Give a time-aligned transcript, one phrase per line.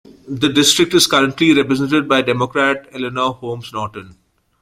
[0.27, 4.17] The district is currently represented by Democrat Eleanor Holmes Norton.